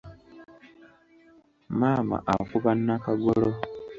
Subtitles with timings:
[1.79, 3.49] Maama akuba Nnakagolo.